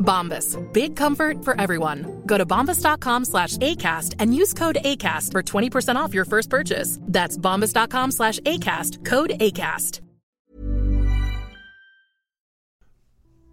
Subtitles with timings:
[0.00, 0.56] Bombas.
[0.72, 2.22] Big comfort for everyone.
[2.26, 6.98] Go to bombas.com slash ACAST and use code ACAST for 20% off your first purchase.
[7.02, 9.04] That's bombas.com slash ACAST.
[9.04, 10.00] Code ACAST.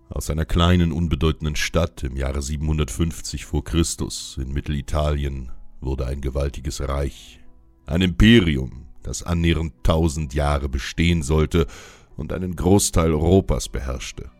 [0.09, 5.52] Aus einer kleinen, unbedeutenden Stadt im Jahre 750 vor Christus in Mittelitalien
[5.82, 7.39] wurde ein gewaltiges Reich.
[7.86, 11.67] Ein Imperium, das annähernd tausend Jahre bestehen sollte
[12.16, 14.32] und einen Großteil Europas beherrschte.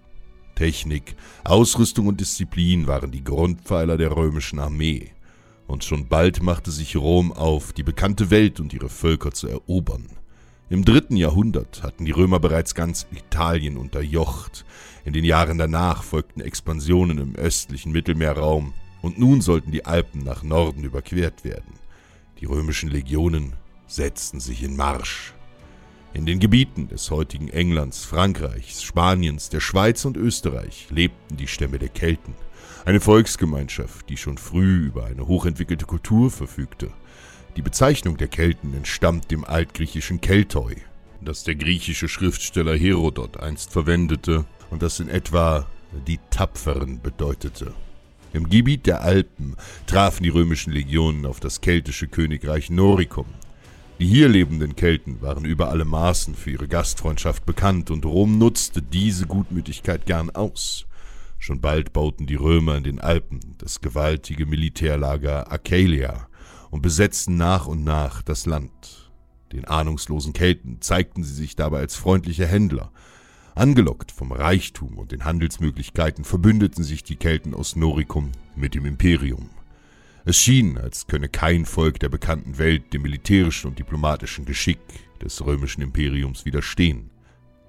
[0.58, 5.12] Technik, Ausrüstung und Disziplin waren die Grundpfeiler der römischen Armee,
[5.68, 10.08] und schon bald machte sich Rom auf, die bekannte Welt und ihre Völker zu erobern.
[10.72, 14.66] Im dritten Jahrhundert hatten die Römer bereits ganz Italien unterjocht,
[15.06, 20.42] in den Jahren danach folgten Expansionen im östlichen Mittelmeerraum, und nun sollten die Alpen nach
[20.42, 21.76] Norden überquert werden.
[22.40, 23.54] Die römischen Legionen
[23.86, 25.36] setzten sich in Marsch.
[26.18, 31.78] In den Gebieten des heutigen Englands, Frankreichs, Spaniens, der Schweiz und Österreich lebten die Stämme
[31.78, 32.34] der Kelten,
[32.86, 36.90] eine Volksgemeinschaft, die schon früh über eine hochentwickelte Kultur verfügte.
[37.56, 40.78] Die Bezeichnung der Kelten entstammt dem altgriechischen Keltoi,
[41.22, 45.68] das der griechische Schriftsteller Herodot einst verwendete und das in etwa
[46.08, 47.76] die Tapferen bedeutete.
[48.34, 53.28] Im Gebiet der Alpen trafen die römischen Legionen auf das keltische Königreich Noricum.
[54.00, 58.84] Die hier lebenden Kelten waren über alle Maßen für ihre Gastfreundschaft bekannt und Rom nutzte
[58.84, 60.86] diese Gutmütigkeit gern aus.
[61.40, 66.28] Schon bald bauten die Römer in den Alpen das gewaltige Militärlager Achalia
[66.70, 69.12] und besetzten nach und nach das Land.
[69.52, 72.92] Den ahnungslosen Kelten zeigten sie sich dabei als freundliche Händler.
[73.56, 79.50] Angelockt vom Reichtum und den Handelsmöglichkeiten verbündeten sich die Kelten aus Noricum mit dem Imperium.
[80.30, 84.82] Es schien, als könne kein Volk der bekannten Welt dem militärischen und diplomatischen Geschick
[85.22, 87.12] des römischen Imperiums widerstehen.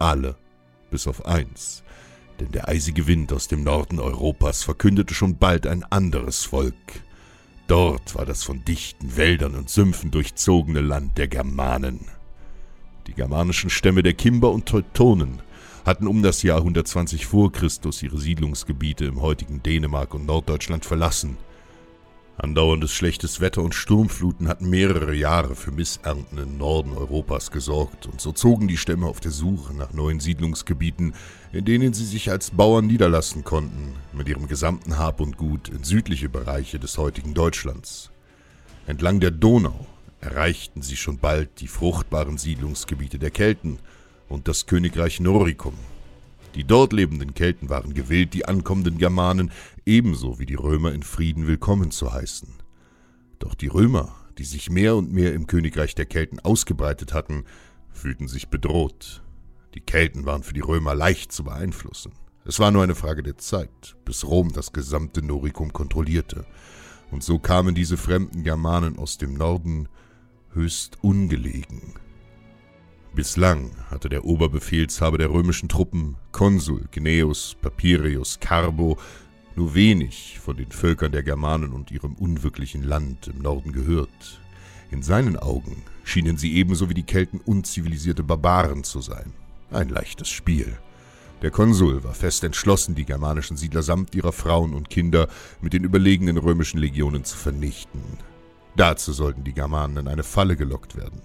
[0.01, 0.37] Alle,
[0.91, 1.85] bis auf eins,
[2.41, 6.75] denn der eisige Wind aus dem Norden Europas verkündete schon bald ein anderes Volk.
[7.69, 12.07] Dort war das von dichten Wäldern und Sümpfen durchzogene Land der Germanen.
[13.07, 15.43] Die germanischen Stämme der Kimber und Teutonen
[15.87, 21.39] hatten um das Jahr 120 vor Christus ihre Siedlungsgebiete im heutigen Dänemark und Norddeutschland verlassen.
[22.41, 28.21] Andauerndes schlechtes Wetter und Sturmfluten hatten mehrere Jahre für Missernten im Norden Europas gesorgt, und
[28.21, 31.15] so zogen die Stämme auf der Suche nach neuen Siedlungsgebieten,
[31.53, 35.83] in denen sie sich als Bauern niederlassen konnten, mit ihrem gesamten Hab und Gut in
[35.83, 38.13] südliche Bereiche des heutigen Deutschlands.
[38.87, 39.87] Entlang der Donau
[40.21, 43.81] erreichten sie schon bald die fruchtbaren Siedlungsgebiete der Kelten
[44.29, 45.75] und das Königreich Noricum.
[46.59, 49.53] Die dort lebenden Kelten waren gewillt, die ankommenden Germanen
[49.87, 52.53] ebenso wie die Römer in Frieden willkommen zu heißen.
[53.39, 57.45] Doch die Römer, die sich mehr und mehr im Königreich der Kelten ausgebreitet hatten,
[57.93, 59.23] fühlten sich bedroht.
[59.75, 62.11] Die Kelten waren für die Römer leicht zu beeinflussen.
[62.45, 66.45] Es war nur eine Frage der Zeit, bis Rom das gesamte Noricum kontrollierte.
[67.13, 69.89] Und so kamen diese fremden Germanen aus dem Norden
[70.55, 71.95] höchst ungelegen.
[73.19, 78.97] Bislang hatte der Oberbefehlshaber der römischen Truppen, Konsul Gnaeus Papirius Carbo,
[79.57, 84.41] nur wenig von den Völkern der Germanen und ihrem unwirklichen Land im Norden gehört.
[84.93, 89.33] In seinen Augen schienen sie ebenso wie die Kelten unzivilisierte Barbaren zu sein.
[89.73, 90.79] Ein leichtes Spiel.
[91.43, 95.27] Der Konsul war fest entschlossen, die germanischen Siedler samt ihrer Frauen und Kinder
[95.61, 98.01] mit den überlegenen römischen Legionen zu vernichten.
[98.77, 101.21] Dazu sollten die Germanen in eine Falle gelockt werden.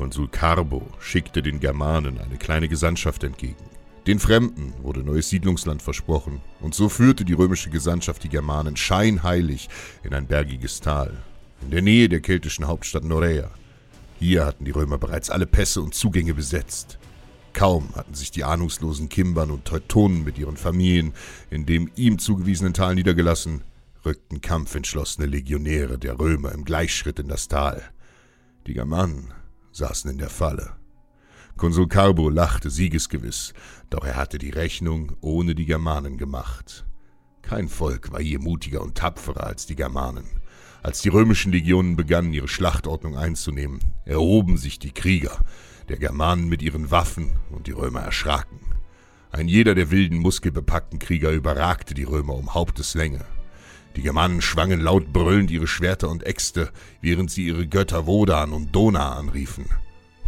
[0.00, 3.62] Konsul Carbo schickte den Germanen eine kleine Gesandtschaft entgegen.
[4.06, 9.68] Den Fremden wurde neues Siedlungsland versprochen, und so führte die römische Gesandtschaft die Germanen scheinheilig
[10.02, 11.18] in ein bergiges Tal,
[11.60, 13.50] in der Nähe der keltischen Hauptstadt Norea.
[14.18, 16.98] Hier hatten die Römer bereits alle Pässe und Zugänge besetzt.
[17.52, 21.12] Kaum hatten sich die ahnungslosen Kimbern und Teutonen mit ihren Familien
[21.50, 23.64] in dem ihm zugewiesenen Tal niedergelassen,
[24.06, 27.82] rückten kampfentschlossene Legionäre der Römer im Gleichschritt in das Tal.
[28.66, 29.34] Die Germanen
[29.72, 30.76] saßen in der Falle.
[31.56, 33.52] Konsul Carbo lachte siegesgewiss,
[33.90, 36.86] doch er hatte die Rechnung ohne die Germanen gemacht.
[37.42, 40.24] Kein Volk war je mutiger und tapferer als die Germanen.
[40.82, 45.38] Als die römischen Legionen begannen, ihre Schlachtordnung einzunehmen, erhoben sich die Krieger,
[45.88, 48.58] der Germanen mit ihren Waffen, und die Römer erschraken.
[49.30, 53.24] Ein jeder der wilden, muskelbepackten Krieger überragte die Römer um Haupteslänge.
[53.96, 56.70] Die Germanen schwangen laut brüllend ihre Schwerter und Äxte,
[57.00, 59.66] während sie ihre Götter Wodan und Dona anriefen.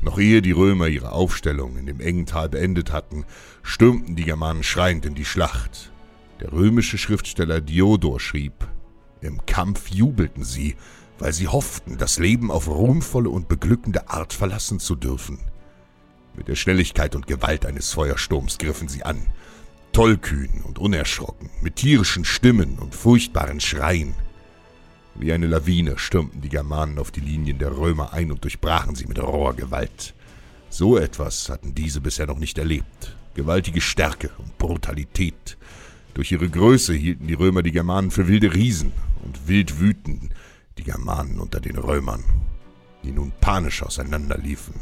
[0.02, 3.24] Noch ehe die Römer ihre Aufstellung in dem engen Tal beendet hatten,
[3.62, 5.92] stürmten die Germanen schreiend in die Schlacht.
[6.40, 8.66] Der römische Schriftsteller Diodor schrieb,
[9.20, 10.74] im Kampf jubelten sie,
[11.20, 15.38] weil sie hofften, das Leben auf ruhmvolle und beglückende Art verlassen zu dürfen.
[16.34, 19.22] Mit der Schnelligkeit und Gewalt eines Feuersturms griffen sie an,
[19.92, 24.14] tollkühn und unerschrocken, mit tierischen Stimmen und furchtbaren Schreien.
[25.14, 29.06] Wie eine Lawine stürmten die Germanen auf die Linien der Römer ein und durchbrachen sie
[29.06, 30.14] mit roher Gewalt.
[30.70, 33.16] So etwas hatten diese bisher noch nicht erlebt.
[33.34, 35.58] Gewaltige Stärke und Brutalität.
[36.14, 38.92] Durch ihre Größe hielten die Römer die Germanen für wilde Riesen
[39.24, 40.30] und wild wüteten
[40.78, 42.24] die Germanen unter den Römern,
[43.04, 44.74] die nun panisch auseinanderliefen.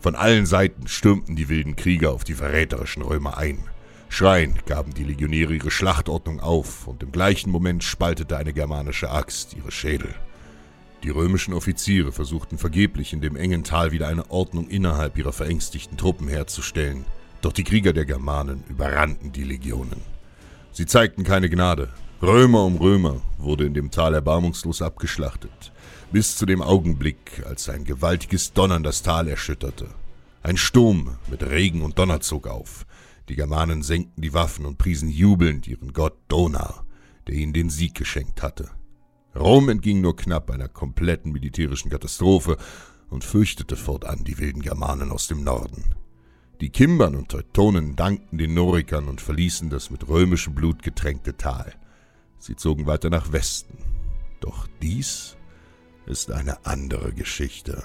[0.00, 3.58] Von allen Seiten stürmten die wilden Krieger auf die verräterischen Römer ein.
[4.12, 9.54] Schreiend gaben die Legionäre ihre Schlachtordnung auf, und im gleichen Moment spaltete eine germanische Axt
[9.54, 10.12] ihre Schädel.
[11.04, 15.96] Die römischen Offiziere versuchten vergeblich in dem engen Tal wieder eine Ordnung innerhalb ihrer verängstigten
[15.96, 17.06] Truppen herzustellen,
[17.40, 20.02] doch die Krieger der Germanen überrannten die Legionen.
[20.72, 21.88] Sie zeigten keine Gnade.
[22.20, 25.72] Römer um Römer wurde in dem Tal erbarmungslos abgeschlachtet,
[26.12, 29.86] bis zu dem Augenblick, als ein gewaltiges Donnern das Tal erschütterte.
[30.42, 32.84] Ein Sturm mit Regen und Donner zog auf,
[33.30, 36.84] die Germanen senkten die Waffen und priesen jubelnd ihren Gott Donar,
[37.28, 38.68] der ihnen den Sieg geschenkt hatte.
[39.36, 42.56] Rom entging nur knapp einer kompletten militärischen Katastrophe
[43.08, 45.94] und fürchtete fortan die wilden Germanen aus dem Norden.
[46.60, 51.72] Die Kimbern und Teutonen dankten den Norikern und verließen das mit römischem Blut getränkte Tal.
[52.38, 53.78] Sie zogen weiter nach Westen.
[54.40, 55.36] Doch dies
[56.04, 57.84] ist eine andere Geschichte.